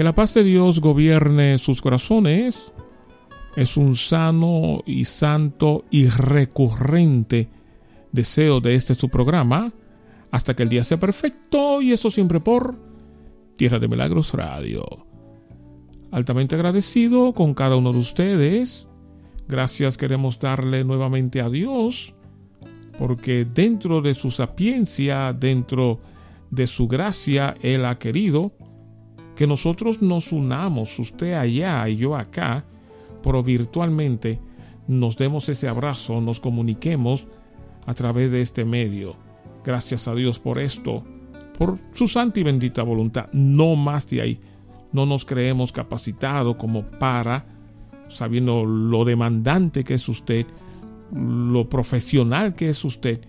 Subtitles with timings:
[0.00, 2.72] Que la paz de Dios gobierne sus corazones
[3.54, 7.50] es un sano y santo y recurrente
[8.10, 9.74] deseo de este su programa
[10.30, 12.78] hasta que el día sea perfecto y eso siempre por
[13.56, 14.86] Tierra de Milagros Radio.
[16.10, 18.88] Altamente agradecido con cada uno de ustedes.
[19.48, 22.14] Gracias queremos darle nuevamente a Dios
[22.98, 26.00] porque dentro de su sapiencia, dentro
[26.50, 28.54] de su gracia, Él ha querido
[29.40, 32.66] que nosotros nos unamos, usted allá y yo acá,
[33.22, 34.38] pero virtualmente
[34.86, 37.26] nos demos ese abrazo, nos comuniquemos
[37.86, 39.16] a través de este medio.
[39.64, 41.04] Gracias a Dios por esto,
[41.56, 43.30] por su santa y bendita voluntad.
[43.32, 44.40] No más de ahí.
[44.92, 47.46] No nos creemos capacitados como para,
[48.10, 50.44] sabiendo lo demandante que es usted,
[51.14, 53.22] lo profesional que es usted.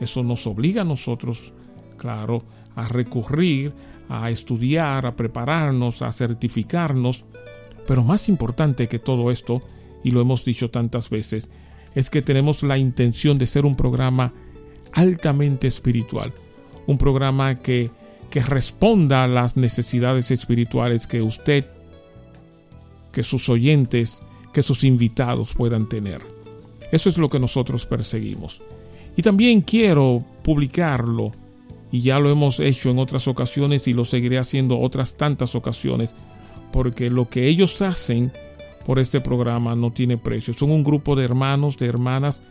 [0.00, 1.52] Eso nos obliga a nosotros,
[1.98, 2.42] claro,
[2.74, 3.72] a recurrir,
[4.08, 7.24] a estudiar, a prepararnos, a certificarnos.
[7.86, 9.62] Pero más importante que todo esto,
[10.04, 11.48] y lo hemos dicho tantas veces,
[11.94, 14.32] es que tenemos la intención de ser un programa
[14.92, 16.32] altamente espiritual,
[16.86, 17.90] un programa que,
[18.30, 21.66] que responda a las necesidades espirituales que usted,
[23.12, 26.22] que sus oyentes, que sus invitados puedan tener.
[26.90, 28.60] Eso es lo que nosotros perseguimos.
[29.16, 31.32] Y también quiero publicarlo,
[31.92, 36.14] y ya lo hemos hecho en otras ocasiones y lo seguiré haciendo otras tantas ocasiones,
[36.72, 38.32] porque lo que ellos hacen
[38.86, 40.54] por este programa no tiene precio.
[40.54, 42.42] Son un grupo de hermanos, de hermanas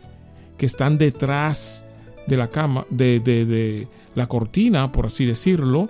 [0.57, 1.83] que están detrás
[2.27, 5.89] de la cama, de, de, la cortina, por así decirlo,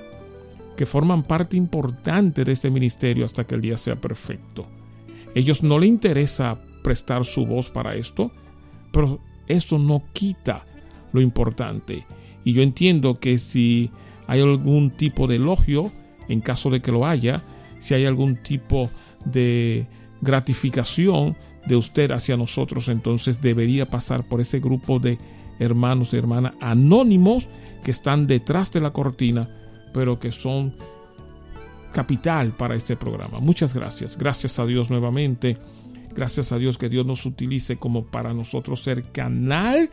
[0.77, 4.65] que forman parte importante de este ministerio hasta que el día sea perfecto.
[5.35, 8.31] Ellos no le interesa prestar su voz para esto,
[8.93, 10.65] pero eso no quita
[11.11, 12.05] lo importante.
[12.43, 13.91] Y yo entiendo que si
[14.27, 15.91] hay algún tipo de elogio,
[16.27, 17.41] en caso de que lo haya,
[17.79, 18.89] si hay algún tipo
[19.25, 19.87] de
[20.21, 21.35] gratificación
[21.65, 25.17] de usted hacia nosotros, entonces debería pasar por ese grupo de
[25.59, 27.47] hermanos y hermanas anónimos
[27.83, 29.49] que están detrás de la cortina,
[29.93, 30.73] pero que son
[31.91, 33.39] capital para este programa.
[33.39, 34.17] Muchas gracias.
[34.17, 35.57] Gracias a Dios nuevamente.
[36.15, 39.89] Gracias a Dios que Dios nos utilice como para nosotros ser canal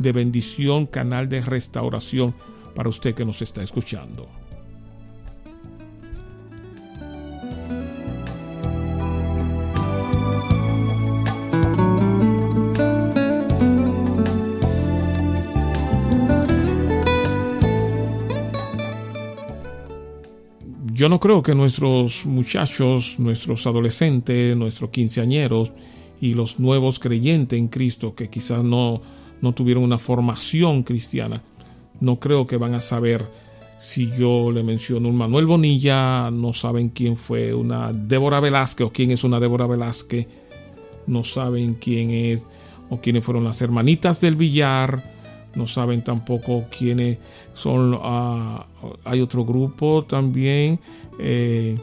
[0.00, 2.34] de bendición, canal de restauración
[2.74, 4.26] para usted que nos está escuchando.
[21.00, 25.72] yo no creo que nuestros muchachos, nuestros adolescentes, nuestros quinceañeros
[26.20, 29.00] y los nuevos creyentes en Cristo que quizás no,
[29.40, 31.42] no tuvieron una formación cristiana,
[32.00, 33.26] no creo que van a saber
[33.78, 38.92] si yo le menciono un Manuel Bonilla, no saben quién fue una Débora Velázquez o
[38.92, 40.26] quién es una Débora Velázquez,
[41.06, 42.46] no saben quién es
[42.90, 45.02] o quiénes fueron las hermanitas del billar,
[45.54, 47.18] no saben tampoco quiénes
[47.54, 47.98] son.
[48.02, 48.66] Ah,
[49.04, 50.78] hay otro grupo también.
[51.18, 51.78] Eh,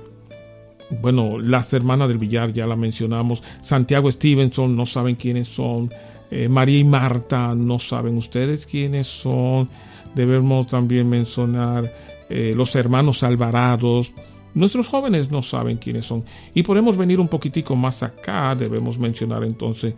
[1.01, 3.43] bueno, las hermanas del billar ya la mencionamos.
[3.61, 5.89] Santiago Stevenson, no saben quiénes son.
[6.29, 9.69] Eh, María y Marta, no saben ustedes quiénes son.
[10.13, 11.93] Debemos también mencionar
[12.29, 14.11] eh, los hermanos Alvarados.
[14.53, 16.25] Nuestros jóvenes no saben quiénes son.
[16.53, 18.55] Y podemos venir un poquitico más acá.
[18.55, 19.93] Debemos mencionar entonces,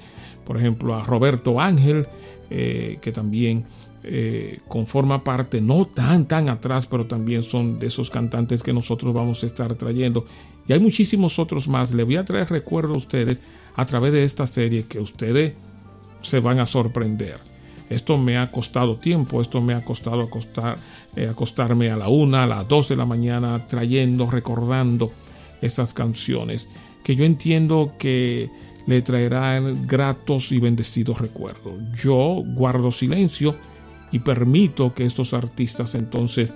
[0.46, 2.08] por ejemplo, a Roberto Ángel,
[2.50, 3.66] eh, que también
[4.70, 9.44] conforma parte, no tan, tan atrás, pero también son de esos cantantes que nosotros vamos
[9.44, 10.26] a estar trayendo.
[10.68, 11.94] Y hay muchísimos otros más.
[11.94, 13.40] Le voy a traer recuerdo a ustedes
[13.76, 15.54] a través de esta serie que ustedes
[16.22, 17.40] se van a sorprender.
[17.90, 20.78] Esto me ha costado tiempo, esto me ha costado acostar,
[21.16, 25.12] eh, acostarme a la una, a las dos de la mañana, trayendo, recordando
[25.62, 26.68] esas canciones
[27.04, 28.50] que yo entiendo que
[28.86, 31.74] le traerán gratos y bendecidos recuerdos.
[32.00, 33.56] Yo guardo silencio
[34.12, 36.54] y permito que estos artistas entonces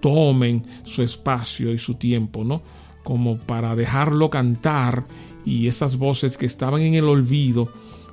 [0.00, 2.62] tomen su espacio y su tiempo, ¿no?
[3.02, 5.06] Como para dejarlo cantar
[5.44, 7.72] y esas voces que estaban en el olvido,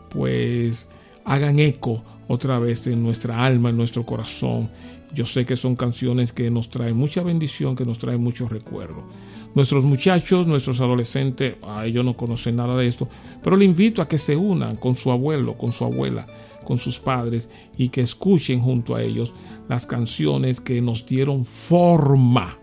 [0.09, 0.89] pues
[1.25, 4.69] hagan eco otra vez en nuestra alma, en nuestro corazón.
[5.13, 9.03] Yo sé que son canciones que nos traen mucha bendición, que nos traen muchos recuerdos.
[9.55, 13.09] Nuestros muchachos, nuestros adolescentes, a ellos no conocen nada de esto,
[13.41, 16.27] pero le invito a que se unan con su abuelo, con su abuela,
[16.63, 19.33] con sus padres y que escuchen junto a ellos
[19.67, 22.59] las canciones que nos dieron forma.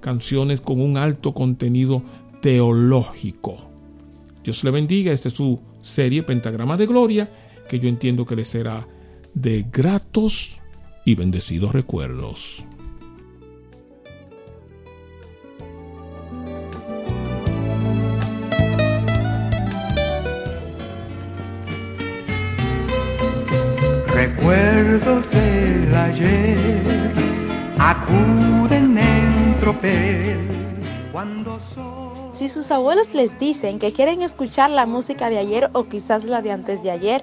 [0.00, 2.04] Canciones con un alto contenido
[2.40, 3.56] teológico.
[4.44, 5.12] Dios le bendiga.
[5.12, 7.30] Esta es su serie Pentagrama de Gloria,
[7.68, 8.86] que yo entiendo que les será
[9.34, 10.60] de gratos
[11.04, 12.64] y bendecidos recuerdos.
[24.14, 26.82] Recuerdos del ayer
[27.78, 30.49] acuden en tropel
[32.40, 36.40] si sus abuelos les dicen que quieren escuchar la música de ayer o quizás la
[36.40, 37.22] de antes de ayer,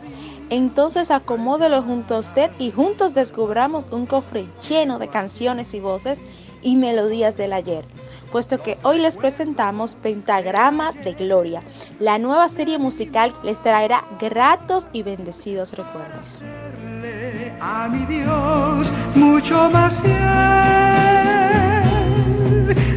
[0.52, 6.22] entonces acomódelo junto a usted y juntos descubramos un cofre lleno de canciones y voces
[6.62, 7.84] y melodías del ayer
[8.31, 11.64] puesto que hoy les presentamos Pentagrama de Gloria.
[12.00, 16.44] La nueva serie musical les traerá gratos y bendecidos recuerdos.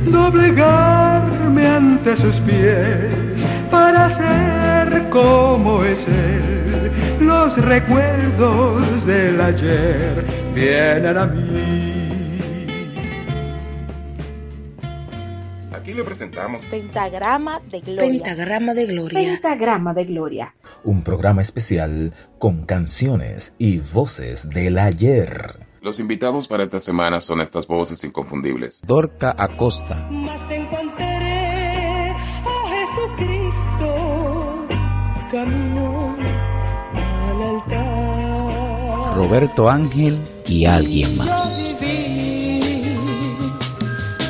[0.06, 6.90] Doblegarme ante sus pies para ser como es Él.
[7.20, 10.25] Los recuerdos del ayer
[10.55, 12.00] vienen a mí.
[15.72, 18.11] Aquí le presentamos Pentagrama de Gloria.
[18.11, 19.19] Pentagrama de Gloria.
[19.19, 20.55] Pentagrama de Gloria.
[20.84, 25.69] Un programa especial con canciones y voces del ayer.
[25.82, 28.82] Los invitados para esta semana son estas voces inconfundibles.
[28.87, 29.94] Dorca Acosta.
[30.11, 32.69] Más te encontraré, oh
[33.17, 34.67] Jesucristo,
[35.31, 36.17] camino
[36.93, 39.17] al altar.
[39.17, 41.59] Roberto Ángel y alguien más.
[41.59, 42.93] Yo viví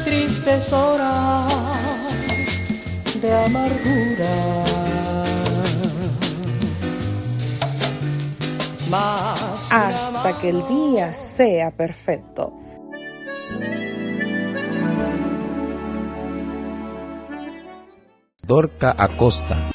[0.04, 1.52] tristes horas
[3.20, 4.69] de amargura.
[8.92, 12.52] Hasta que el día sea perfecto.
[18.42, 19.70] Dorca Acosta.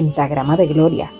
[0.00, 1.12] Pentagrama de Gloria.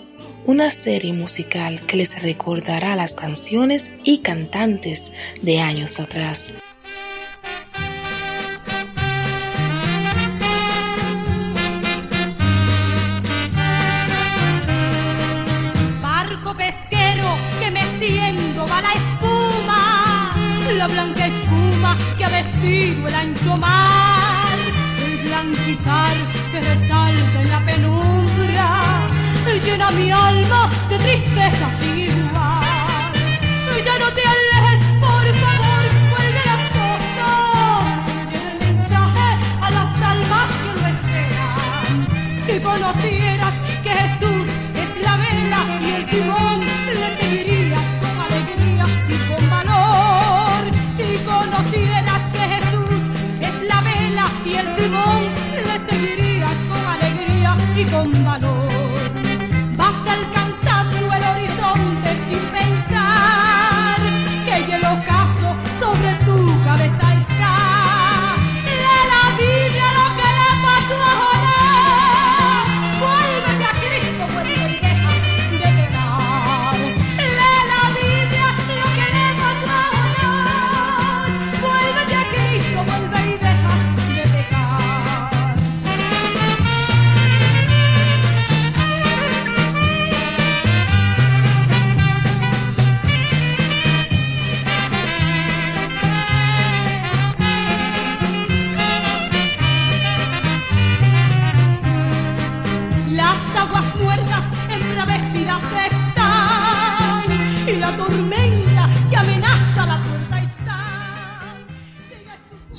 [0.46, 6.54] Una serie musical que les recordará las canciones y cantantes de años atrás.
[16.00, 17.28] Barco pesquero
[17.60, 20.32] que me meciendo va la espuma,
[20.78, 24.58] la blanca espuma que ha vestido el ancho mar,
[25.04, 26.16] el blanquizar
[26.50, 28.09] que resalta en la penumbra
[29.62, 31.68] llena mi alma de tristeza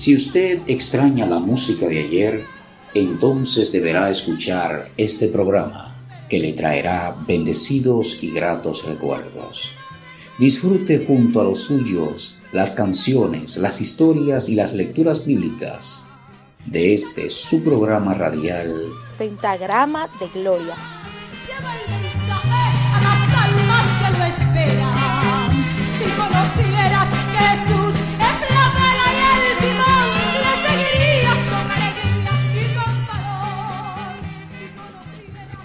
[0.01, 2.43] Si usted extraña la música de ayer,
[2.95, 5.95] entonces deberá escuchar este programa
[6.27, 9.69] que le traerá bendecidos y gratos recuerdos.
[10.39, 16.07] Disfrute junto a los suyos las canciones, las historias y las lecturas bíblicas
[16.65, 18.87] de este su programa radial
[19.19, 20.75] Pentagrama de Gloria.
[22.91, 24.90] a las almas que lo esperan.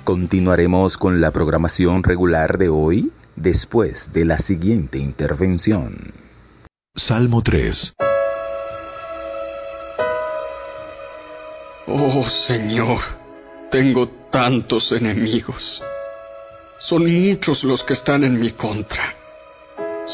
[0.07, 5.97] Continuaremos con la programación regular de hoy después de la siguiente intervención.
[6.95, 7.95] Salmo 3.
[11.89, 13.01] Oh Señor,
[13.73, 15.83] tengo tantos enemigos.
[16.89, 19.13] Son muchos los que están en mi contra.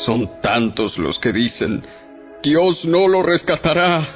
[0.06, 1.84] Son tantos los que dicen,
[2.42, 4.08] Dios no lo rescatará.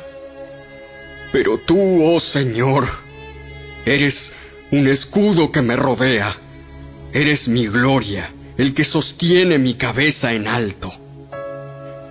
[1.32, 2.86] Pero tú, oh Señor,
[3.84, 4.14] eres
[4.76, 6.36] un escudo que me rodea.
[7.12, 10.92] Eres mi gloria, el que sostiene mi cabeza en alto.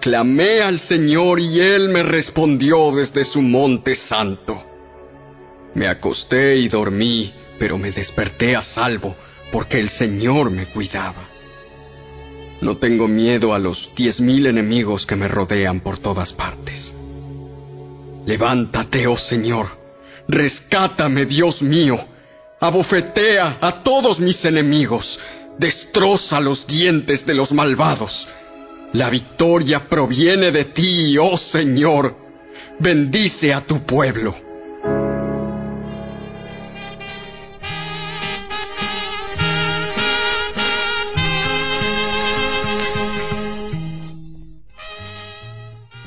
[0.01, 4.63] Clamé al Señor y Él me respondió desde su monte santo.
[5.75, 9.15] Me acosté y dormí, pero me desperté a salvo,
[9.51, 11.27] porque el Señor me cuidaba.
[12.62, 16.93] No tengo miedo a los diez mil enemigos que me rodean por todas partes.
[18.25, 19.67] Levántate, oh Señor,
[20.27, 22.14] rescátame, Dios mío,
[22.59, 25.19] abofetea a todos mis enemigos,
[25.57, 28.27] destroza los dientes de los malvados.
[28.93, 32.15] La victoria proviene de ti, oh Señor.
[32.79, 34.33] Bendice a tu pueblo.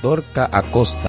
[0.00, 1.07] Dorca Acosta.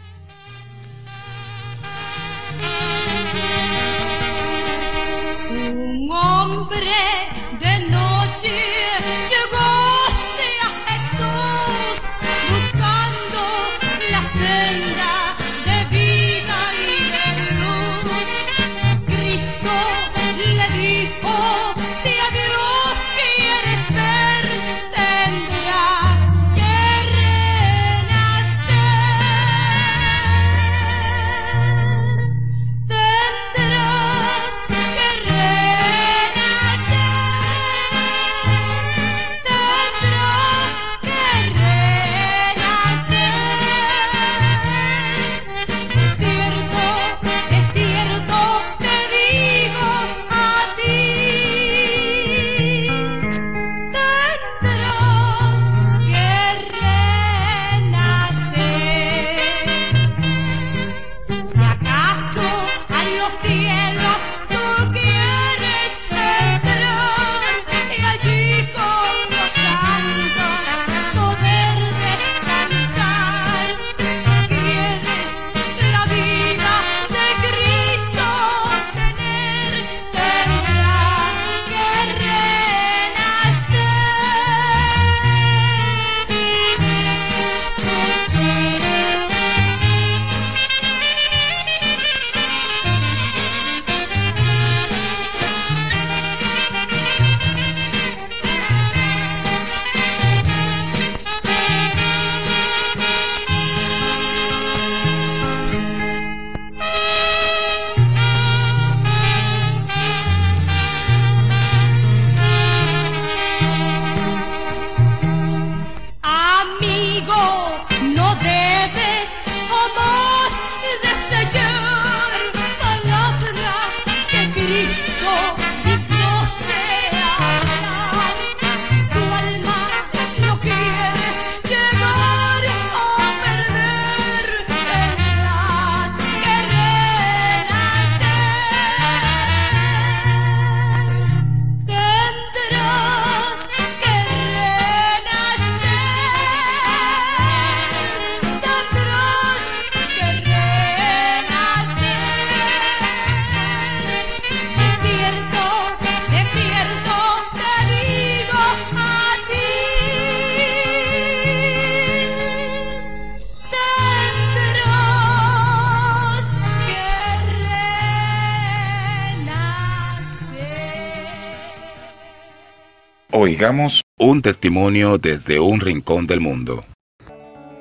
[173.69, 176.85] Oigamos un testimonio desde un rincón del mundo.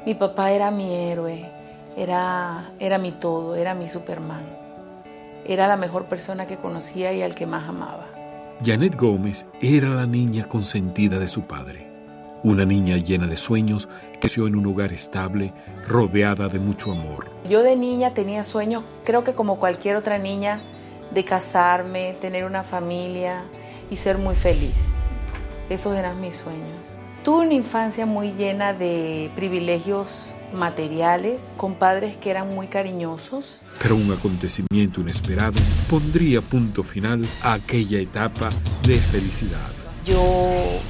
[0.05, 1.47] Mi papá era mi héroe,
[1.97, 4.45] era, era mi todo, era mi Superman.
[5.47, 8.07] Era la mejor persona que conocía y al que más amaba.
[8.63, 11.91] Janet Gómez era la niña consentida de su padre.
[12.43, 13.89] Una niña llena de sueños,
[14.21, 15.55] creció en un hogar estable,
[15.87, 17.31] rodeada de mucho amor.
[17.49, 20.61] Yo de niña tenía sueños, creo que como cualquier otra niña,
[21.13, 23.45] de casarme, tener una familia
[23.91, 24.93] y ser muy feliz.
[25.69, 26.81] Esos eran mis sueños.
[27.25, 33.61] Tuve una infancia muy llena de privilegios materiales, con padres que eran muy cariñosos.
[33.83, 38.49] Pero un acontecimiento inesperado pondría punto final a aquella etapa
[38.87, 39.71] de felicidad.
[40.07, 40.23] Yo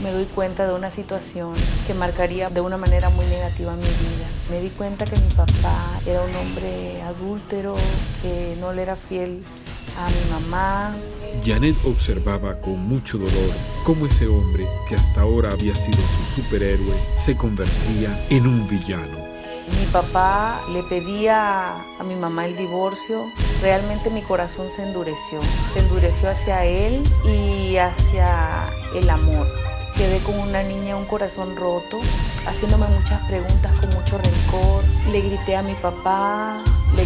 [0.01, 1.53] me doy cuenta de una situación
[1.89, 4.29] que marcaría de una manera muy negativa mi vida.
[4.49, 7.75] Me di cuenta que mi papá era un hombre adúltero,
[8.23, 9.43] que no le era fiel
[9.99, 10.97] a mi mamá.
[11.45, 13.53] Janet observaba con mucho dolor
[13.85, 19.29] cómo ese hombre, que hasta ahora había sido su superhéroe, se convertía en un villano.
[19.79, 23.27] Mi papá le pedía a mi mamá el divorcio.
[23.61, 25.41] Realmente mi corazón se endureció.
[25.75, 29.47] Se endureció hacia él y hacia el amor.
[29.95, 31.99] Quedé con una niña, un corazón roto,
[32.47, 34.85] haciéndome muchas preguntas con mucho rencor.
[35.13, 36.63] Le grité a mi papá,
[36.97, 37.05] le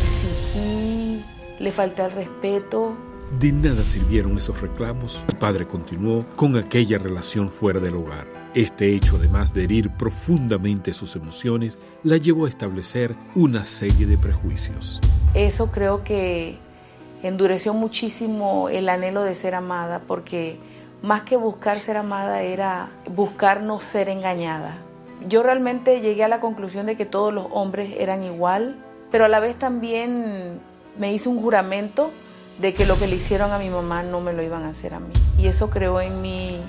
[1.62, 2.92] le falté al respeto.
[3.38, 5.22] De nada sirvieron esos reclamos.
[5.28, 8.26] El padre continuó con aquella relación fuera del hogar.
[8.52, 14.18] Este hecho, además de herir profundamente sus emociones, la llevó a establecer una serie de
[14.18, 15.00] prejuicios.
[15.34, 16.58] Eso creo que
[17.22, 20.58] endureció muchísimo el anhelo de ser amada, porque
[21.00, 24.76] más que buscar ser amada era buscar no ser engañada.
[25.28, 28.76] Yo realmente llegué a la conclusión de que todos los hombres eran igual,
[29.12, 30.60] pero a la vez también
[30.98, 32.10] me hice un juramento
[32.58, 34.94] de que lo que le hicieron a mi mamá no me lo iban a hacer
[34.94, 35.12] a mí.
[35.38, 36.60] Y eso creó en mí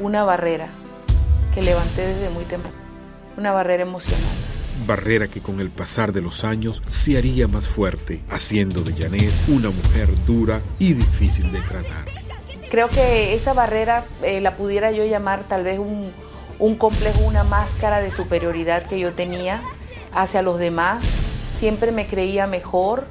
[0.00, 0.68] una barrera
[1.54, 2.76] que levanté desde muy temprano,
[3.36, 4.22] una barrera emocional.
[4.86, 9.32] Barrera que con el pasar de los años se haría más fuerte, haciendo de Janet
[9.48, 12.06] una mujer dura y difícil de tratar.
[12.70, 16.10] Creo que esa barrera eh, la pudiera yo llamar tal vez un,
[16.58, 19.62] un complejo, una máscara de superioridad que yo tenía
[20.14, 21.04] hacia los demás.
[21.54, 23.06] Siempre me creía mejor,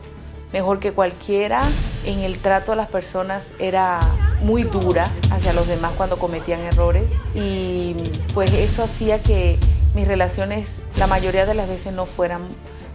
[0.53, 1.61] mejor que cualquiera.
[2.05, 3.99] En el trato a las personas era
[4.41, 7.95] muy dura hacia los demás cuando cometían errores y
[8.33, 9.57] pues eso hacía que
[9.93, 12.41] mis relaciones la mayoría de las veces no fueran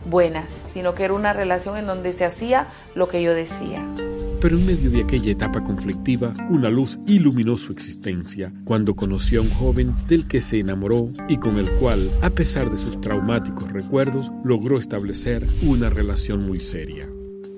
[0.08, 3.86] buenas, sino que era una relación en donde se hacía lo que yo decía.
[4.40, 9.42] Pero en medio de aquella etapa conflictiva, una luz iluminó su existencia cuando conoció a
[9.42, 13.72] un joven del que se enamoró y con el cual, a pesar de sus traumáticos
[13.72, 17.08] recuerdos, logró establecer una relación muy seria.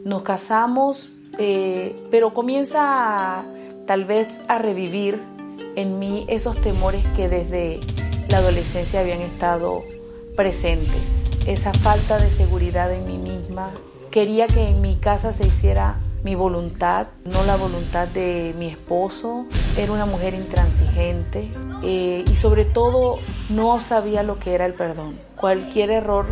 [0.09, 3.45] Nos casamos, eh, pero comienza
[3.87, 5.21] tal vez a revivir
[5.77, 7.79] en mí esos temores que desde
[8.31, 9.83] la adolescencia habían estado
[10.35, 11.25] presentes.
[11.47, 13.71] Esa falta de seguridad en mí misma.
[14.11, 19.45] Quería que en mi casa se hiciera mi voluntad, no la voluntad de mi esposo.
[19.77, 21.51] Era una mujer intransigente
[21.83, 23.19] eh, y sobre todo
[23.51, 25.19] no sabía lo que era el perdón.
[25.37, 26.25] Cualquier error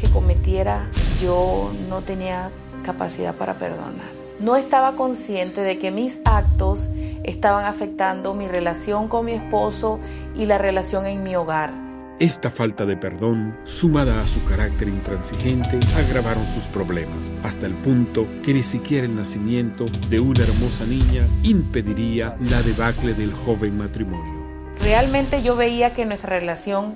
[0.00, 0.88] que cometiera
[1.20, 2.52] yo no tenía
[2.86, 4.10] capacidad para perdonar.
[4.40, 6.90] No estaba consciente de que mis actos
[7.24, 9.98] estaban afectando mi relación con mi esposo
[10.34, 11.70] y la relación en mi hogar.
[12.18, 18.26] Esta falta de perdón, sumada a su carácter intransigente, agravaron sus problemas, hasta el punto
[18.42, 24.46] que ni siquiera el nacimiento de una hermosa niña impediría la debacle del joven matrimonio.
[24.80, 26.94] Realmente yo veía que nuestra relación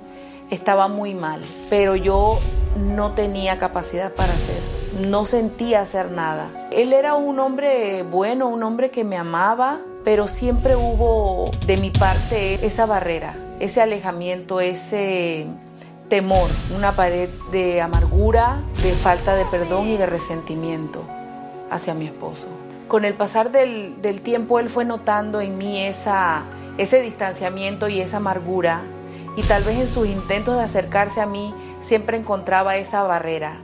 [0.50, 2.38] estaba muy mal, pero yo
[2.76, 4.49] no tenía capacidad para hacer,
[4.98, 6.68] no sentía hacer nada.
[6.72, 11.90] Él era un hombre bueno, un hombre que me amaba, pero siempre hubo de mi
[11.90, 15.46] parte esa barrera, ese alejamiento, ese
[16.08, 21.04] temor, una pared de amargura, de falta de perdón y de resentimiento
[21.70, 22.48] hacia mi esposo.
[22.88, 26.42] Con el pasar del, tiempo él fue notando en mí esa,
[26.76, 28.82] ese distanciamiento y esa amargura
[29.36, 33.60] y tal vez en sus intentos de acercarse a mí siempre encontraba esa barrera,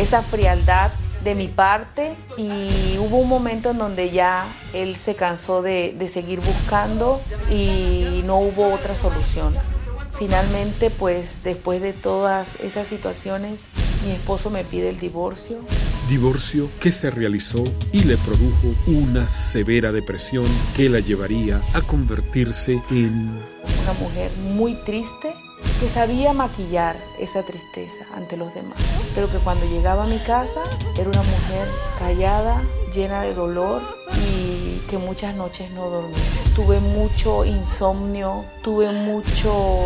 [0.00, 0.90] esa frialdad
[1.24, 6.08] de mi parte y hubo un momento en donde ya él se cansó de, de,
[6.08, 9.54] seguir buscando y no hubo otra solución.
[10.12, 13.60] Finalmente, pues después de todas esas situaciones,
[14.04, 15.58] mi esposo me pide el divorcio.
[16.08, 22.80] Divorcio que se realizó y le produjo una severa depresión que la llevaría a convertirse
[22.90, 23.38] en...
[23.82, 25.34] Una mujer muy triste
[25.80, 28.78] que sabía maquillar esa tristeza ante los demás,
[29.14, 30.60] pero que cuando llegaba a mi casa
[30.98, 31.68] era una mujer
[31.98, 33.82] callada, llena de dolor
[34.26, 36.14] y que muchas noches no dormí.
[36.54, 39.80] Tuve mucho insomnio, tuve mucho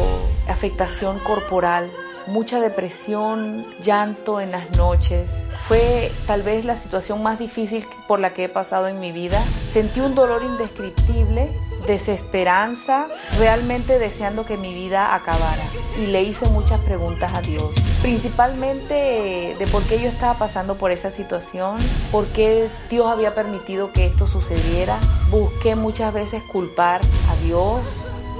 [0.48, 1.90] afectación corporal,
[2.26, 5.44] mucha depresión, llanto en las noches.
[5.66, 9.42] Fue tal vez la situación más difícil por la que he pasado en mi vida.
[9.70, 11.50] Sentí un dolor indescriptible,
[11.86, 13.08] desesperanza,
[13.38, 15.64] realmente deseando que mi vida acabara.
[15.98, 20.90] Y le hice muchas preguntas a Dios, principalmente de por qué yo estaba pasando por
[20.90, 21.76] esa situación,
[22.10, 24.98] por qué Dios había permitido que esto sucediera.
[25.30, 27.80] Busqué muchas veces culpar a Dios,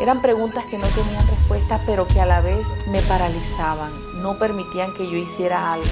[0.00, 4.92] eran preguntas que no tenían respuesta, pero que a la vez me paralizaban, no permitían
[4.94, 5.86] que yo hiciera algo.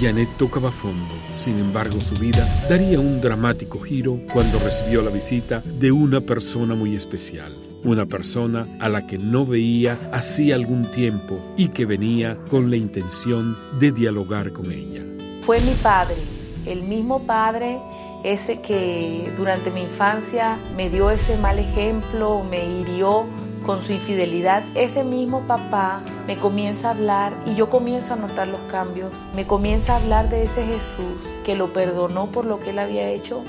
[0.00, 5.62] Janet tocaba fondo, sin embargo su vida daría un dramático giro cuando recibió la visita
[5.64, 11.38] de una persona muy especial, una persona a la que no veía hacía algún tiempo
[11.56, 15.02] y que venía con la intención de dialogar con ella.
[15.42, 16.16] Fue mi padre,
[16.66, 17.78] el mismo padre
[18.24, 23.26] ese que durante mi infancia me dio ese mal ejemplo, me hirió
[23.62, 28.48] con su infidelidad, ese mismo papá me comienza a hablar y yo comienzo a notar
[28.48, 29.26] los cambios.
[29.34, 33.08] Me comienza a hablar de ese Jesús que lo perdonó por lo que él había
[33.08, 33.42] hecho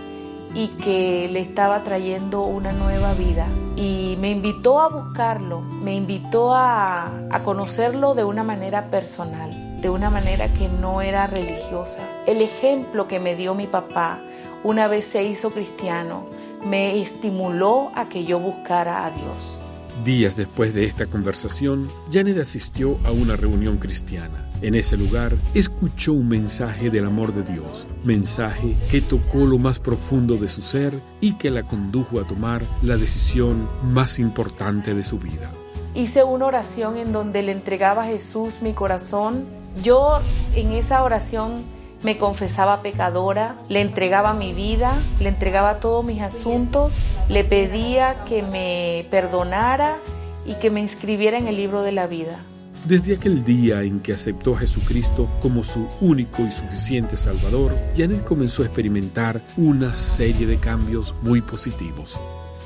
[0.54, 3.48] y que le estaba trayendo una nueva vida.
[3.76, 7.12] Y me invitó a buscarlo, me invitó a,
[7.44, 12.00] conocerlo de una manera personal, de una manera que no era religiosa.
[12.28, 14.20] El ejemplo que me dio mi papá
[14.64, 16.24] una vez se hizo cristiano
[16.64, 19.58] me estimuló a que yo buscara a Dios.
[20.04, 24.50] Días después de esta conversación, Janet asistió a una reunión cristiana.
[24.62, 29.80] En ese lugar, escuchó un mensaje del amor de Dios, mensaje que tocó lo más
[29.80, 35.04] profundo de su ser y que la condujo a tomar la decisión más importante de
[35.04, 35.52] su vida.
[35.94, 39.46] Hice una oración en donde le entregaba a Jesús mi corazón.
[39.84, 40.20] Yo
[40.56, 41.64] en esa oración
[42.04, 46.96] me confesaba pecadora, le entregaba mi vida, le entregaba todos mis asuntos,
[47.30, 49.98] le pedía que me perdonara
[50.46, 52.40] y que me inscribiera en el libro de la vida.
[52.86, 58.26] Desde aquel día en que aceptó a Jesucristo como su único y suficiente Salvador, Janet
[58.26, 62.20] comenzó a experimentar una serie de cambios muy positivos.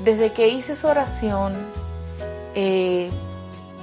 [0.04, 1.52] Desde que hice esa oración,
[2.56, 3.10] eh,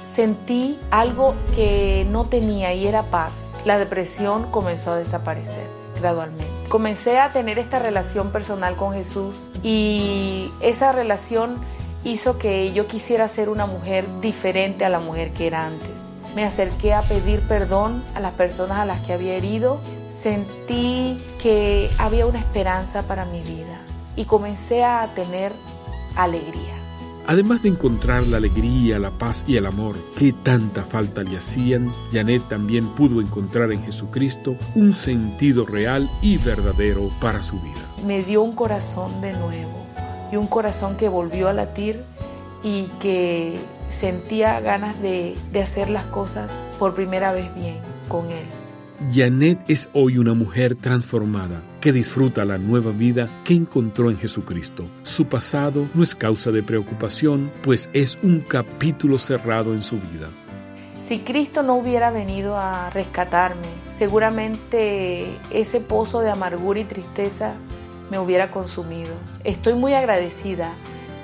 [0.06, 3.52] sentí algo que no tenía y era paz.
[3.66, 5.68] La depresión comenzó a desaparecer
[6.00, 6.48] gradualmente.
[6.70, 11.58] Comencé a tener esta relación personal con Jesús y esa relación
[12.04, 16.10] hizo que yo quisiera ser una mujer diferente a la mujer que era antes.
[16.36, 19.80] Me acerqué a pedir perdón a las personas a las que había herido.
[20.22, 23.80] Sentí que había una esperanza para mi vida
[24.16, 25.54] y comencé a tener
[26.16, 26.75] alegría.
[27.28, 31.92] Además de encontrar la alegría, la paz y el amor que tanta falta le hacían,
[32.12, 37.82] Janet también pudo encontrar en Jesucristo un sentido real y verdadero para su vida.
[38.06, 39.86] Me dio un corazón de nuevo
[40.32, 42.04] y un corazón que volvió a latir
[42.64, 43.60] y que
[43.90, 48.46] sentía ganas de, de hacer las cosas por primera vez bien con Él.
[49.12, 54.88] Janet es hoy una mujer transformada que disfruta la nueva vida que encontró en Jesucristo.
[55.04, 60.32] Su pasado no es causa de preocupación, pues es un capítulo cerrado en su vida.
[61.08, 67.54] Si Cristo no hubiera venido a rescatarme, seguramente ese pozo de amargura y tristeza
[68.10, 69.14] me hubiera consumido.
[69.44, 70.74] Estoy muy agradecida.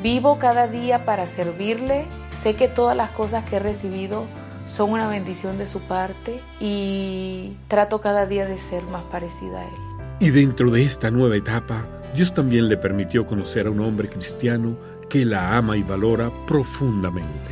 [0.04, 2.06] Vivo cada día para servirle.
[2.44, 4.28] Sé que todas las cosas que he recibido
[4.68, 9.66] son una bendición de su parte y trato cada día de ser más parecida a
[9.66, 9.91] Él.
[10.22, 14.78] Y dentro de esta nueva etapa, Dios también le permitió conocer a un hombre cristiano
[15.10, 17.50] que la ama y valora profundamente.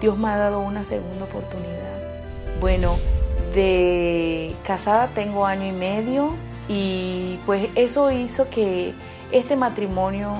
[0.00, 2.00] Dios me ha dado una segunda oportunidad.
[2.62, 2.96] Bueno,
[3.52, 6.34] de casada tengo año y medio
[6.66, 8.94] y pues eso hizo que
[9.30, 10.32] este matrimonio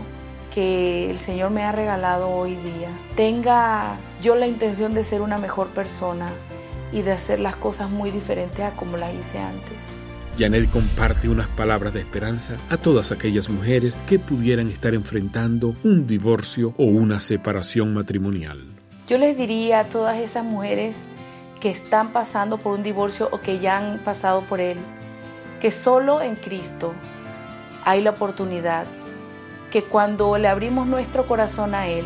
[0.54, 5.37] que el Señor me ha regalado hoy día tenga yo la intención de ser una
[5.37, 6.31] mejor persona
[6.92, 9.97] y de hacer las cosas muy diferentes a como las hice antes.
[10.38, 16.07] Janet comparte unas palabras de esperanza a todas aquellas mujeres que pudieran estar enfrentando un
[16.07, 18.64] divorcio o una separación matrimonial.
[19.09, 21.03] Yo les diría a todas esas mujeres
[21.61, 24.79] que están pasando por un divorcio o que ya han pasado por él,
[25.61, 26.92] que solo en Cristo
[27.85, 28.87] hay la oportunidad,
[29.72, 32.05] que cuando le abrimos nuestro corazón a Él,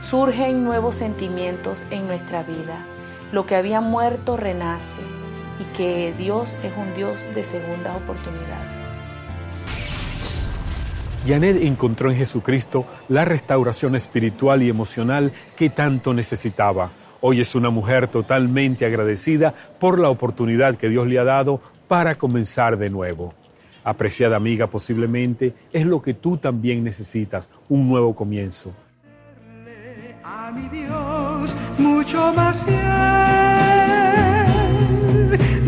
[0.00, 2.84] surgen nuevos sentimientos en nuestra vida.
[3.30, 5.19] Lo que había muerto renace
[5.60, 8.80] y que Dios es un Dios de segundas oportunidades.
[11.26, 16.90] Janet encontró en Jesucristo la restauración espiritual y emocional que tanto necesitaba.
[17.20, 22.14] Hoy es una mujer totalmente agradecida por la oportunidad que Dios le ha dado para
[22.14, 23.34] comenzar de nuevo.
[23.84, 28.72] Apreciada amiga, posiblemente es lo que tú también necesitas, un nuevo comienzo.
[30.22, 33.69] a mi Dios mucho más fiel,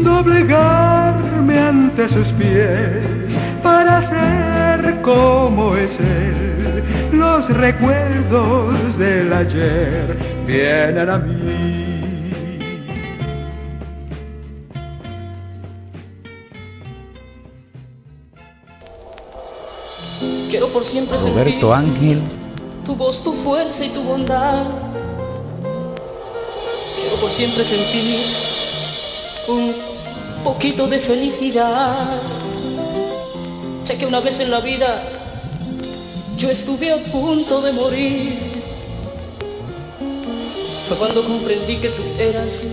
[0.04, 6.82] doblegarme ante sus pies para ser como es Él.
[7.12, 11.88] Los recuerdos del ayer vienen a mí.
[20.48, 22.22] Quiero por siempre sentir Roberto Ángel
[22.84, 24.66] tu voz, tu fuerza y tu bondad.
[27.00, 28.26] Quiero por siempre sentir
[29.48, 29.74] un
[30.42, 32.20] poquito de felicidad.
[33.84, 35.02] Ya que una vez en la vida
[36.36, 38.38] yo estuve a punto de morir.
[40.88, 42.66] Fue cuando comprendí que tú eras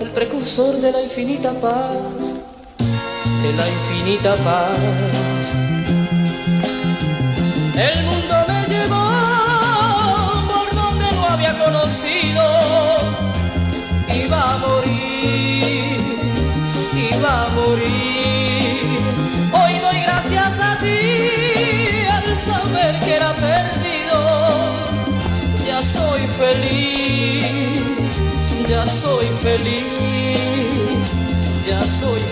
[0.00, 2.38] el precursor de la infinita paz,
[3.42, 5.54] de la infinita paz.
[7.76, 8.39] El mundo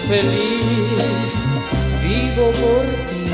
[0.08, 1.36] feliz.
[2.02, 3.24] Vivo por ti.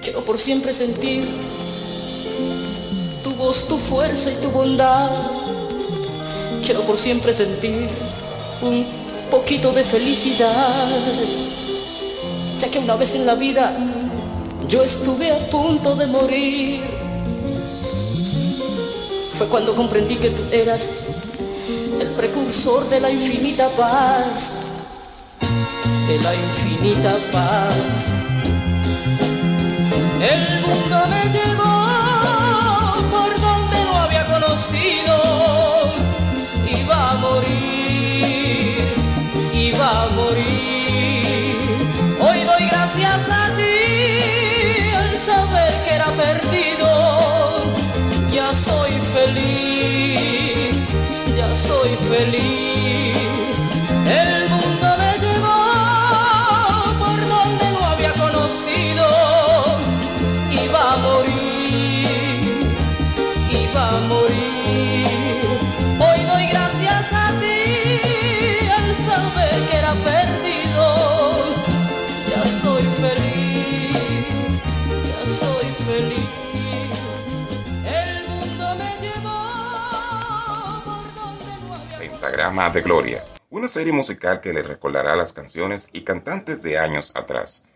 [0.00, 1.28] Quiero por siempre sentir
[3.22, 5.10] tu voz, tu fuerza y tu bondad.
[6.64, 7.88] Quiero por siempre sentir
[8.62, 8.86] un
[9.30, 10.88] poquito de felicidad.
[12.58, 13.76] Ya que una vez en la vida
[14.68, 16.80] yo estuve a punto de morir.
[19.36, 21.01] Fue cuando comprendí que tú eras
[22.22, 24.52] precursor de la infinita paz.
[26.06, 28.12] De la infinita paz.
[30.30, 31.74] El mundo me llevó
[33.10, 35.16] por donde no había conocido.
[36.64, 37.61] Iba a morir,
[51.62, 52.71] soy feliz.
[82.52, 87.66] De Gloria, una serie musical que le recordará las canciones y cantantes de años atrás.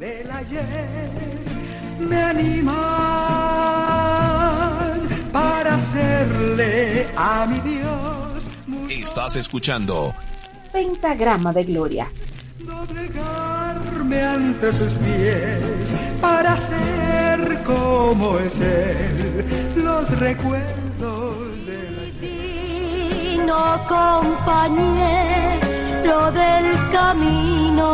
[0.00, 0.90] del ayer
[2.00, 2.74] me animan
[5.32, 8.42] para hacerle a mi Dios
[8.90, 10.12] Estás escuchando
[10.72, 12.10] Pentagrama de Gloria.
[12.58, 15.58] doblegarme ante sus pies
[16.20, 19.44] para ser como es Él.
[19.76, 21.87] Los recuerdos del
[23.48, 23.54] ayer.
[23.54, 25.38] no compañero
[26.32, 27.88] del camino.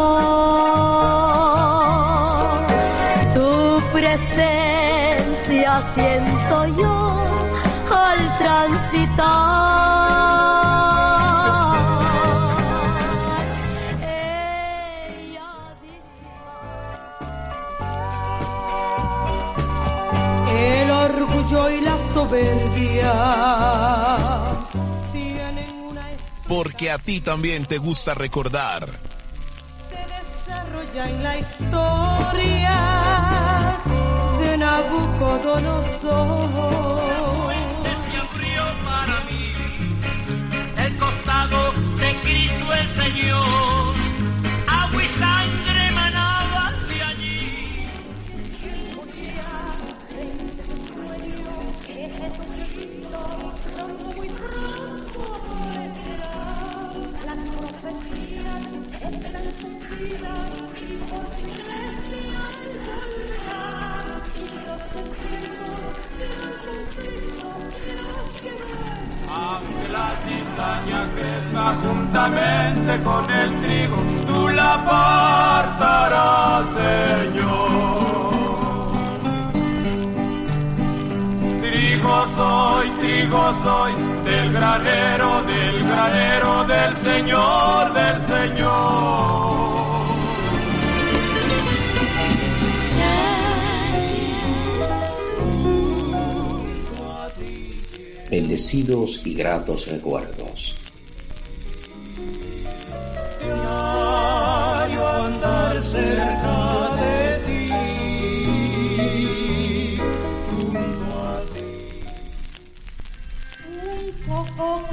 [3.35, 6.97] Tu presencia siento yo
[7.91, 9.65] al transitar.
[20.49, 23.13] El orgullo y la soberbia
[26.49, 28.89] porque a ti también te gusta recordar.
[29.91, 32.81] desarrolla en la historia
[34.41, 37.55] de Nabucodonosor.
[38.11, 39.53] se abrió para mí
[40.77, 43.74] el costado de Cristo el Señor.
[57.87, 58.25] Aunque
[69.93, 74.75] la cizaña crezca juntamente con el trigo, tú la
[75.55, 77.69] apartarás, Señor.
[81.61, 89.55] Trigo soy, trigo soy del granero, del granero, del Señor, del Señor.
[98.31, 100.77] Bendecidos y gratos recuerdos.
[103.41, 106.44] Diario andar cerca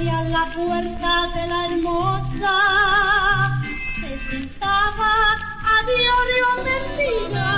[0.02, 2.58] poco que a la puerta de la hermosa
[4.00, 5.12] se sentaba
[5.64, 7.52] a diario a mendigar.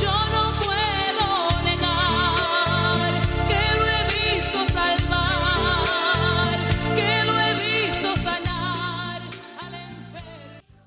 [0.00, 1.26] Yo no puedo
[1.64, 3.10] negar
[3.48, 6.58] que lo he visto salvar,
[6.96, 9.20] que lo he visto sanar.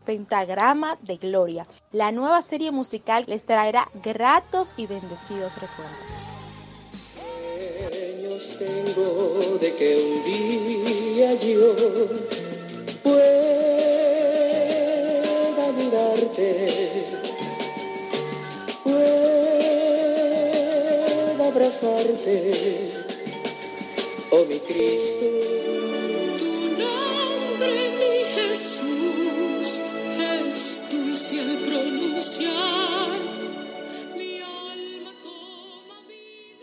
[0.06, 1.68] Pentagrama de Gloria.
[1.92, 6.24] La nueva serie musical les traerá gratos y bendecidos recuerdos.
[8.62, 11.74] Tengo de que un día yo
[13.02, 13.24] pueda
[15.80, 16.48] mirarte,
[18.84, 19.88] pueda
[21.48, 22.54] abrazarte,
[24.30, 25.26] oh mi Cristo.
[26.38, 29.70] Tu nombre, mi Jesús,
[30.20, 33.11] es dulce al pronunciar.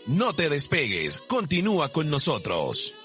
[0.09, 2.95] No te despegues, continúa con nosotros.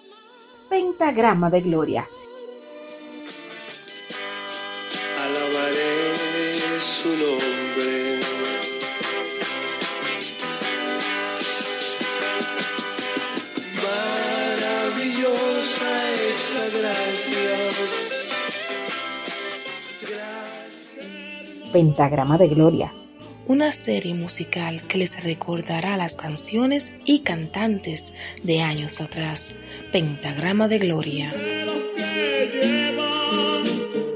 [0.70, 2.08] Pentagrama de Gloria.
[5.20, 6.14] Alabaré
[6.80, 8.20] su nombre.
[14.64, 17.52] Maravillosa es la gracia.
[21.70, 23.03] Pentagrama de Gloria.
[23.46, 29.56] Una serie musical que les recordará las canciones y cantantes de años atrás.
[29.92, 31.34] Pentagrama de Gloria.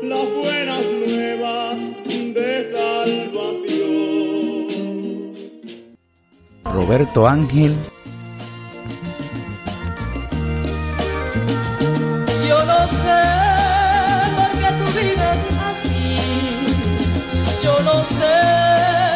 [0.02, 1.76] las buenas nuevas
[2.08, 3.58] de salvación.
[6.64, 7.74] Roberto Ángel
[12.48, 13.24] Yo no sé
[14.36, 16.16] por qué tú vives así.
[17.62, 19.07] Yo no sé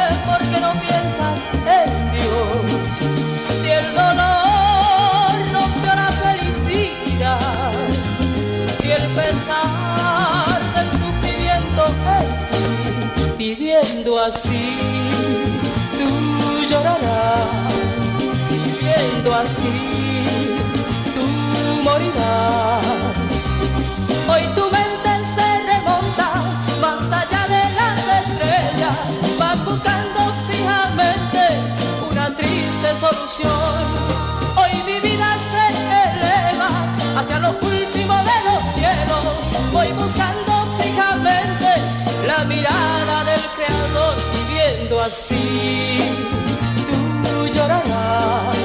[14.23, 14.79] así,
[15.99, 17.75] tú llorarás.
[18.51, 20.55] Viviendo así,
[21.15, 22.85] tú morirás.
[24.29, 26.29] Hoy tu mente se remonta
[26.81, 28.99] más allá de las estrellas,
[29.39, 31.43] vas buscando fijamente
[32.11, 34.42] una triste solución.
[45.01, 45.99] Así.
[47.25, 48.57] Tú llorarás,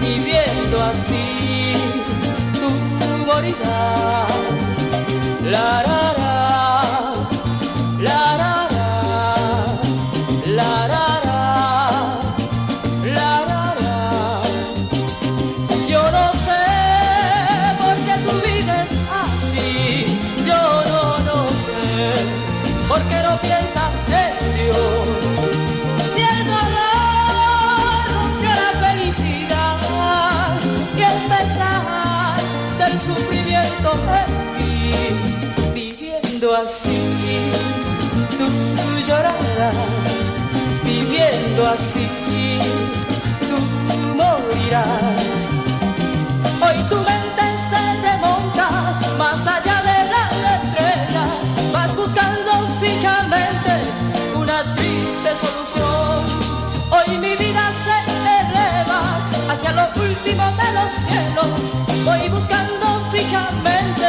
[0.00, 1.30] viviendo así
[2.52, 4.28] tú morirás.
[5.50, 6.09] La
[41.72, 42.08] así,
[43.48, 43.56] tú
[44.16, 45.48] morirás.
[46.60, 48.68] Hoy tu mente se remonta
[49.16, 51.30] más allá de las estrellas,
[51.72, 53.72] vas buscando fijamente
[54.34, 56.24] una triste solución.
[56.90, 59.00] Hoy mi vida se eleva
[59.48, 61.60] hacia lo último de los cielos,
[62.04, 64.08] voy buscando fijamente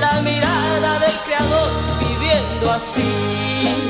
[0.00, 3.85] la mirada del Creador, viviendo así.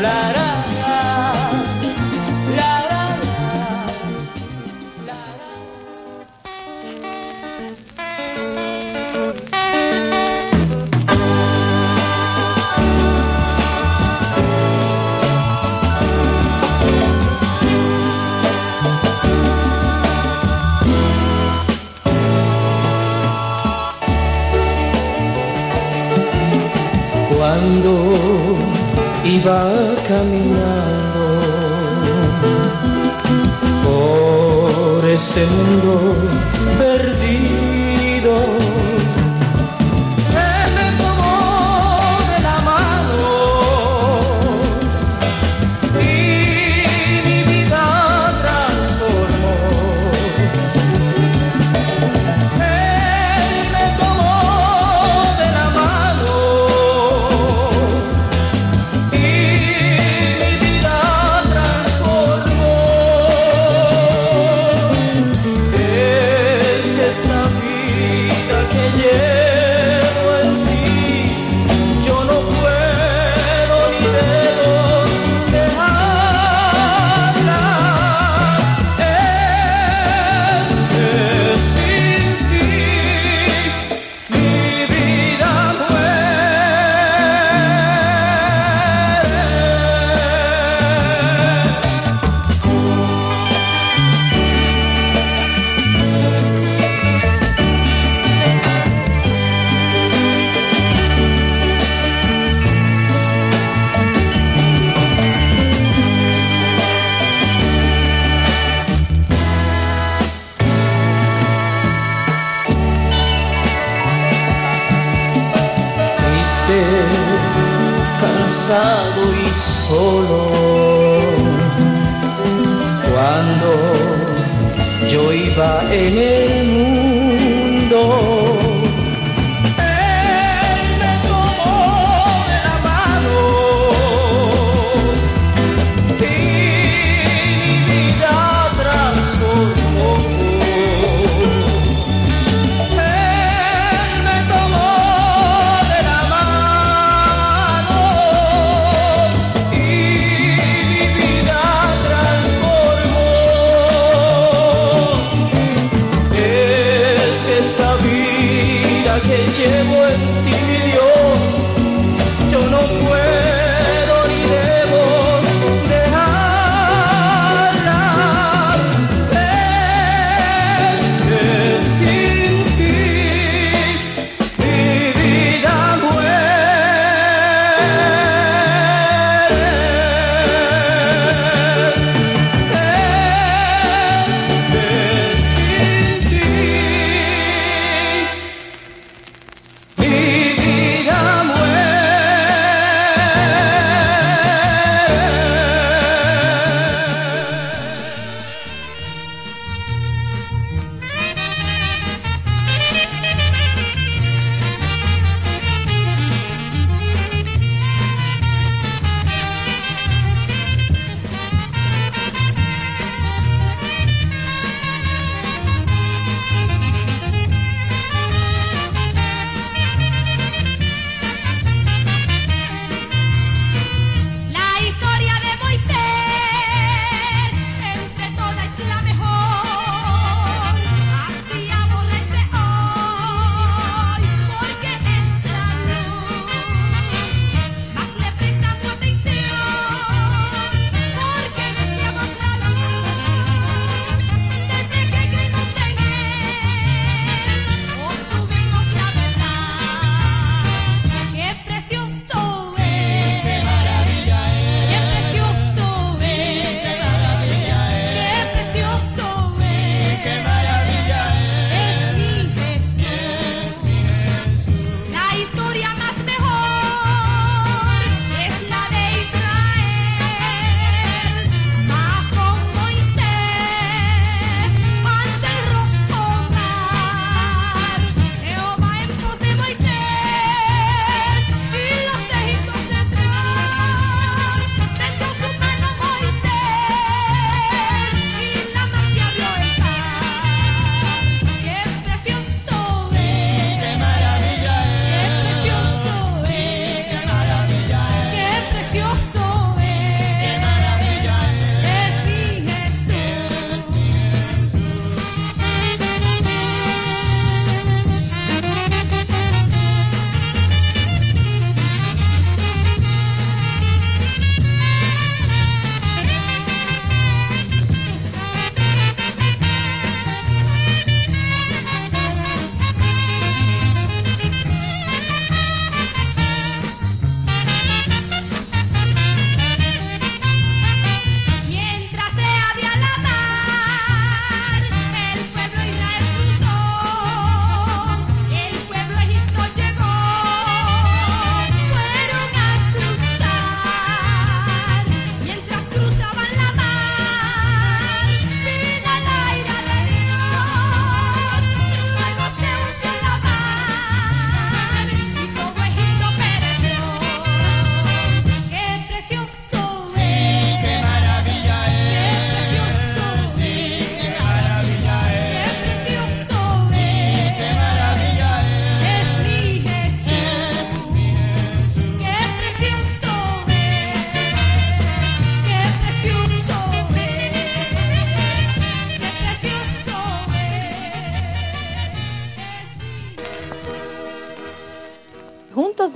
[0.00, 0.39] La ra,
[29.40, 31.24] iba caminando
[33.84, 36.14] por este mundo
[36.78, 37.19] perdido.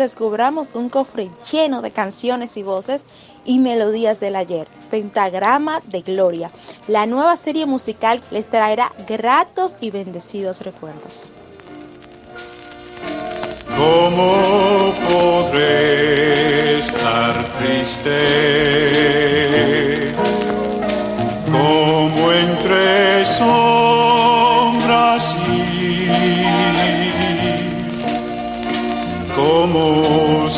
[0.04, 3.04] Descubramos un cofre lleno de canciones y voces
[3.46, 4.68] y melodías del ayer.
[4.90, 6.50] Pentagrama de Gloria.
[6.88, 11.30] La nueva serie musical les traerá gratos y bendecidos recuerdos.
[13.76, 18.93] ¿Cómo podré estar triste?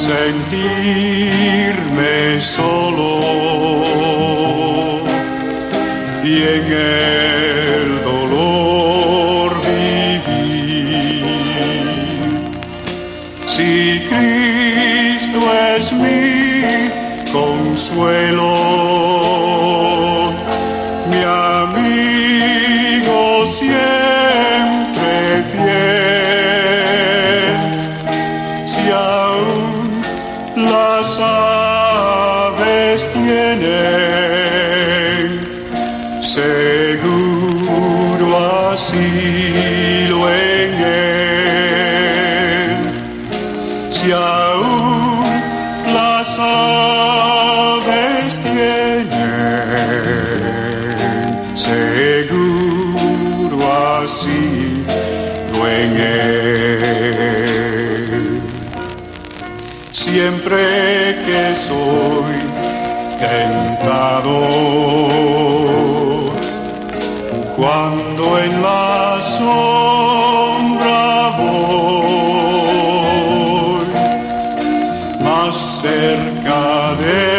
[0.06, 0.90] Sentirme
[2.40, 3.10] solo
[6.22, 6.26] y
[6.56, 11.24] en el dolor vivir.
[13.48, 13.70] Si
[14.10, 15.40] Cristo
[15.76, 16.22] es mi
[17.32, 18.45] consuelo,
[67.56, 71.00] cuando en la sombra
[71.38, 71.66] voy,
[75.22, 77.35] más cerca del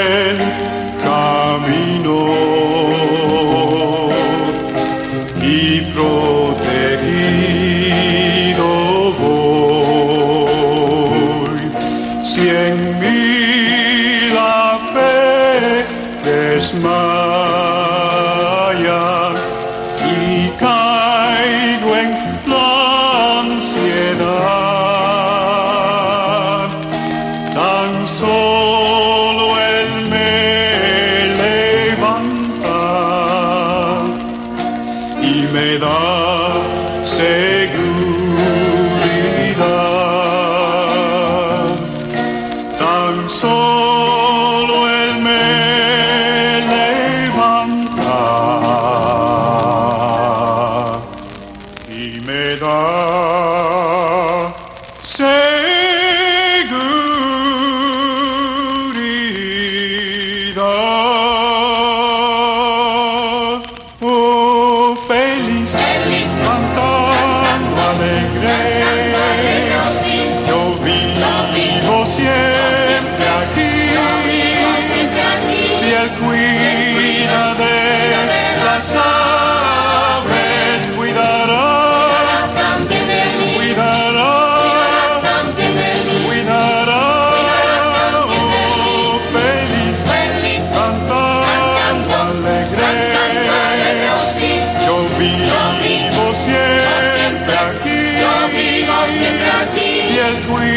[100.28, 100.77] Si Él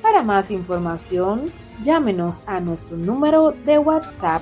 [0.02, 1.46] Para más información,
[1.84, 4.42] llámenos a nuestro número de WhatsApp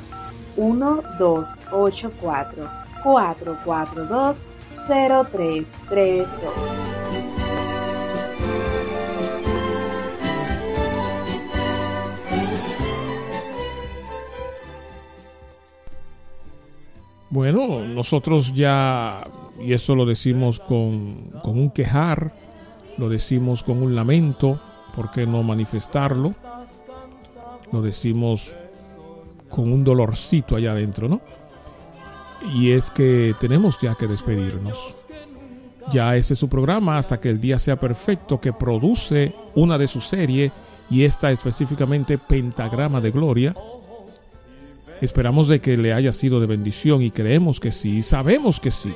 [0.56, 4.47] 1284 442
[4.88, 6.28] 0332.
[17.30, 19.28] Bueno, nosotros ya
[19.60, 22.34] y eso lo decimos con, con un quejar,
[22.97, 24.60] lo decimos con un lamento,
[24.95, 26.34] ¿por qué no manifestarlo?
[27.72, 28.58] Lo decimos
[29.47, 31.22] con un dolorcito allá adentro, ¿no?
[32.53, 35.05] Y es que tenemos ya que despedirnos.
[35.91, 39.88] Ya ese es su programa hasta que el día sea perfecto que produce una de
[39.88, 40.51] sus series
[40.89, 43.55] y esta específicamente Pentagrama de Gloria.
[45.01, 48.93] Esperamos de que le haya sido de bendición y creemos que sí, sabemos que sí.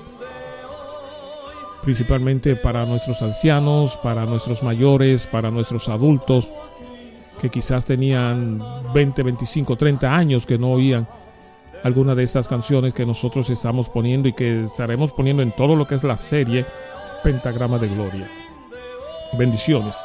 [1.84, 6.52] Principalmente para nuestros ancianos, para nuestros mayores, para nuestros adultos
[7.42, 8.62] que quizás tenían
[8.94, 11.08] 20, 25, 30 años que no oían
[11.84, 15.88] alguna de estas canciones que nosotros estamos poniendo y que estaremos poniendo en todo lo
[15.88, 16.66] que es la serie
[17.24, 18.30] Pentagrama de Gloria.
[19.38, 19.98] Bendiciones.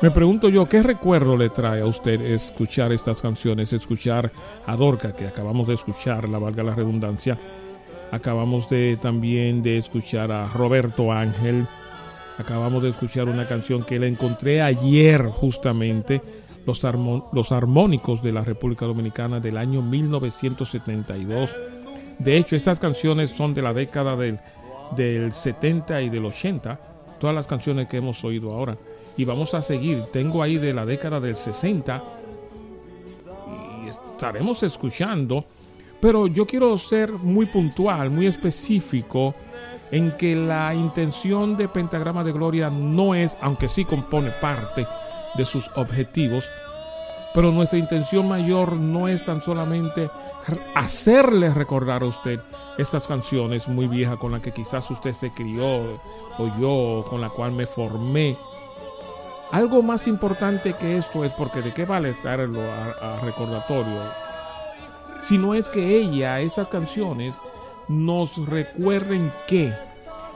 [0.00, 4.30] Me pregunto yo, ¿qué recuerdo le trae a usted escuchar estas canciones, escuchar
[4.64, 7.36] a Dorca, que acabamos de escuchar, la valga la redundancia?
[8.10, 11.66] Acabamos de también de escuchar a Roberto Ángel.
[12.38, 16.22] Acabamos de escuchar una canción que la encontré ayer justamente,
[16.68, 21.56] los, armónicos de la República Dominicana del año 1972.
[22.18, 24.38] De hecho, estas canciones son de la década del,
[24.94, 26.78] del 70 y del 80,
[27.18, 28.76] todas las canciones que hemos oído ahora.
[29.16, 32.04] Y vamos a seguir, tengo ahí de la década del 60
[33.84, 35.44] y estaremos escuchando,
[36.00, 39.34] pero yo quiero ser muy puntual, muy específico
[39.90, 44.86] en que la intención de Pentagrama de Gloria no es, aunque sí compone parte
[45.34, 46.50] de sus objetivos,
[47.34, 50.10] pero nuestra intención mayor no es tan solamente
[50.48, 52.40] r- hacerle recordar a usted
[52.78, 56.00] estas canciones muy viejas con las que quizás usted se crió
[56.38, 58.36] o yo, con la cual me formé.
[59.50, 64.02] Algo más importante que esto es porque de qué vale estarlo a, recordatorio,
[65.18, 67.40] si no es que ella, estas canciones,
[67.88, 69.74] nos recuerden que,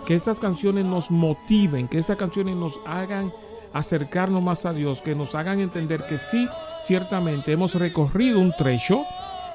[0.07, 3.33] que estas canciones nos motiven, que estas canciones nos hagan
[3.73, 6.49] acercarnos más a Dios, que nos hagan entender que sí,
[6.83, 9.05] ciertamente hemos recorrido un trecho,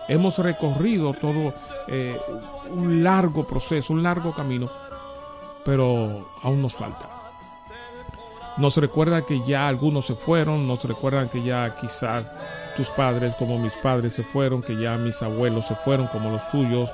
[0.07, 1.53] hemos recorrido todo
[1.87, 2.19] eh,
[2.69, 4.69] un largo proceso, un largo camino,
[5.63, 7.09] pero aún nos falta.
[8.57, 12.31] Nos recuerda que ya algunos se fueron, nos recuerdan que ya quizás
[12.75, 16.47] tus padres como mis padres se fueron, que ya mis abuelos se fueron como los
[16.49, 16.91] tuyos,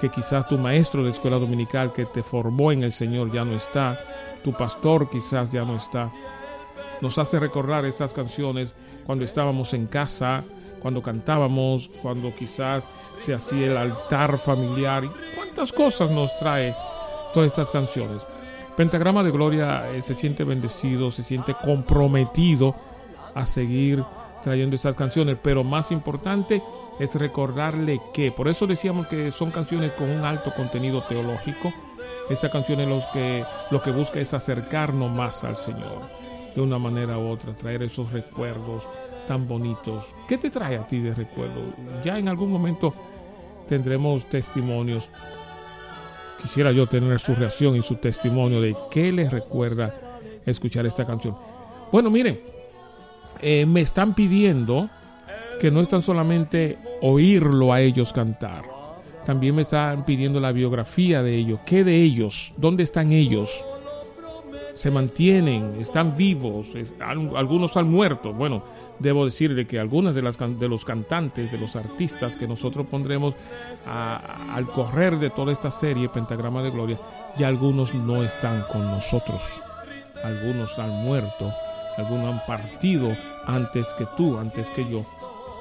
[0.00, 3.56] que quizás tu maestro de escuela dominical que te formó en el Señor ya no
[3.56, 3.98] está,
[4.44, 6.12] tu pastor quizás ya no está.
[7.00, 8.74] Nos hace recordar estas canciones
[9.06, 10.42] cuando estábamos en casa,
[10.80, 12.84] cuando cantábamos, cuando quizás
[13.16, 15.04] se hacía el altar familiar.
[15.36, 16.74] ¿Cuántas cosas nos trae
[17.32, 18.22] todas estas canciones?
[18.76, 22.74] Pentagrama de Gloria eh, se siente bendecido, se siente comprometido
[23.34, 24.04] a seguir
[24.42, 26.62] trayendo estas canciones, pero más importante
[26.98, 31.72] es recordarle que, por eso decíamos que son canciones con un alto contenido teológico,
[32.28, 36.02] estas canciones los que, lo que busca es acercarnos más al Señor,
[36.54, 38.84] de una manera u otra, traer esos recuerdos
[39.26, 40.14] tan bonitos.
[40.28, 41.60] ¿Qué te trae a ti de recuerdo?
[42.04, 42.94] Ya en algún momento
[43.66, 45.10] tendremos testimonios
[46.44, 49.94] quisiera yo tener su reacción y su testimonio de qué les recuerda
[50.44, 51.34] escuchar esta canción.
[51.90, 52.38] Bueno, miren,
[53.40, 54.90] eh, me están pidiendo
[55.58, 58.60] que no es tan solamente oírlo a ellos cantar,
[59.24, 63.64] también me están pidiendo la biografía de ellos, qué de ellos, dónde están ellos,
[64.74, 66.68] se mantienen, están vivos,
[67.00, 68.32] algunos han muerto.
[68.32, 68.62] Bueno,
[68.98, 73.34] debo decirle que algunas de, las, de los cantantes, de los artistas que nosotros pondremos
[73.86, 76.98] a- al correr de toda esta serie Pentagrama de Gloria,
[77.36, 79.42] ya algunos no están con nosotros.
[80.22, 81.52] Algunos han muerto,
[81.96, 83.16] algunos han partido
[83.46, 85.02] antes que tú, antes que yo,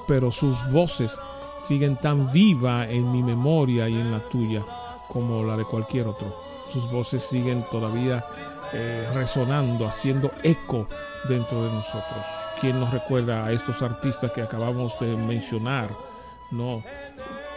[0.07, 1.19] pero sus voces
[1.59, 4.63] siguen tan viva en mi memoria y en la tuya
[5.11, 6.35] como la de cualquier otro.
[6.71, 8.25] Sus voces siguen todavía
[8.73, 10.87] eh, resonando, haciendo eco
[11.29, 12.25] dentro de nosotros.
[12.59, 15.89] ¿Quién nos recuerda a estos artistas que acabamos de mencionar?
[16.51, 16.83] No,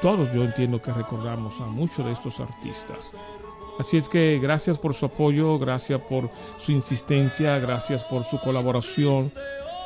[0.00, 3.12] todos yo entiendo que recordamos a muchos de estos artistas.
[3.78, 9.32] Así es que gracias por su apoyo, gracias por su insistencia, gracias por su colaboración,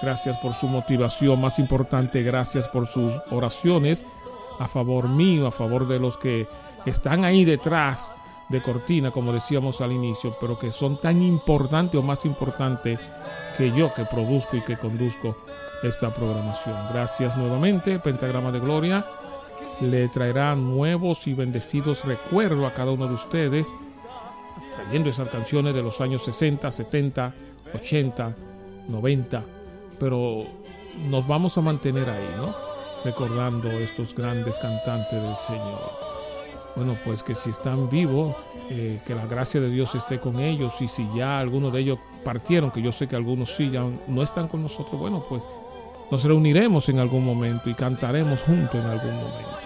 [0.01, 4.05] gracias por su motivación, más importante, gracias por sus oraciones
[4.59, 6.47] a favor mío, a favor de los que
[6.87, 8.12] están ahí detrás
[8.51, 12.98] de cortina, como decíamos al inicio, pero que son tan importantes o más importantes
[13.57, 15.36] que yo que produzco y que conduzco
[15.82, 16.76] esta programación.
[16.92, 19.07] Gracias nuevamente, Pentagrama de Gloria
[19.80, 23.72] le traerá nuevos y bendecidos recuerdos a cada uno de ustedes,
[24.74, 27.34] trayendo esas canciones de los años 60, 70,
[27.74, 28.36] 80,
[28.88, 29.42] 90,
[29.98, 30.44] pero
[31.09, 32.55] nos vamos a mantener ahí, ¿no?
[33.05, 36.19] Recordando estos grandes cantantes del Señor.
[36.81, 38.35] Bueno, pues que si están vivos,
[38.70, 41.99] eh, que la gracia de Dios esté con ellos y si ya algunos de ellos
[42.24, 45.43] partieron, que yo sé que algunos sí ya no están con nosotros, bueno, pues
[46.11, 49.59] nos reuniremos en algún momento y cantaremos juntos en algún momento.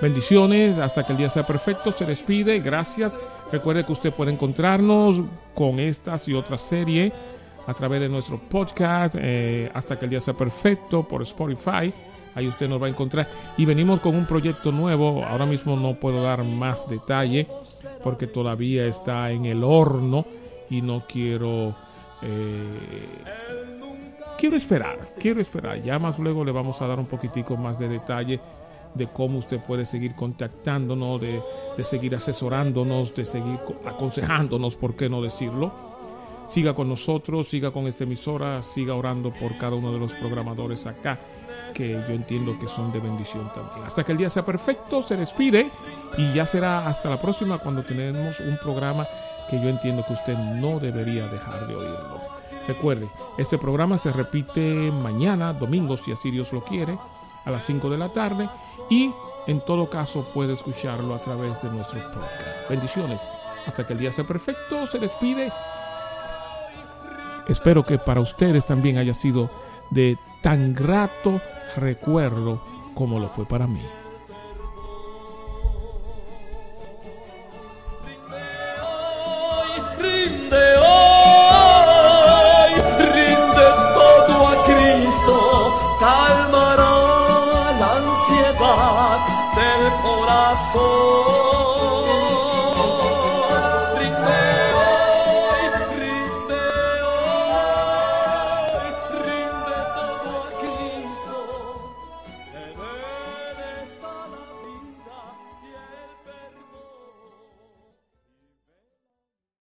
[0.00, 3.18] Bendiciones, hasta que el día sea perfecto, se despide, gracias.
[3.50, 5.22] Recuerde que usted puede encontrarnos
[5.52, 7.12] con estas y otras series
[7.66, 11.92] a través de nuestro podcast, eh, hasta que el día sea perfecto, por Spotify.
[12.34, 13.28] Ahí usted nos va a encontrar.
[13.56, 15.24] Y venimos con un proyecto nuevo.
[15.24, 17.46] Ahora mismo no puedo dar más detalle
[18.02, 20.24] porque todavía está en el horno
[20.68, 21.74] y no quiero...
[22.22, 22.78] eh,
[24.38, 25.82] quiero esperar, quiero esperar.
[25.82, 28.40] Ya más luego le vamos a dar un poquitico más de detalle
[28.94, 31.40] de cómo usted puede seguir contactándonos, de,
[31.76, 35.72] de seguir asesorándonos, de seguir co- aconsejándonos, ¿por qué no decirlo?
[36.44, 40.86] Siga con nosotros, siga con esta emisora, siga orando por cada uno de los programadores
[40.86, 41.20] acá,
[41.72, 43.86] que yo entiendo que son de bendición también.
[43.86, 45.70] Hasta que el día sea perfecto, se despide
[46.16, 49.06] y ya será hasta la próxima cuando tenemos un programa
[49.48, 52.20] que yo entiendo que usted no debería dejar de oírlo.
[52.66, 53.08] Recuerde,
[53.38, 56.98] este programa se repite mañana, domingo, si así Dios lo quiere,
[57.44, 58.48] a las 5 de la tarde
[58.88, 59.12] y
[59.46, 62.68] en todo caso puede escucharlo a través de nuestro podcast.
[62.68, 63.20] Bendiciones.
[63.66, 65.52] Hasta que el día sea perfecto, se despide.
[67.48, 69.50] Espero que para ustedes también haya sido
[69.90, 71.40] de tan grato
[71.76, 72.60] recuerdo
[72.94, 73.82] como lo fue para mí.
[79.98, 85.36] Rinde hoy, rinde todo a Cristo,
[86.00, 89.18] calmará la ansiedad
[89.56, 91.29] del corazón.